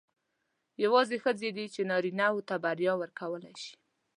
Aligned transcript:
یوازې 0.83 1.17
ښځې 1.23 1.49
دي 1.57 1.65
چې 1.73 1.81
نارینه 1.91 2.27
وو 2.33 2.45
ته 2.49 2.55
بریا 2.63 2.93
ورکولای 2.97 3.55
شي. 3.63 3.73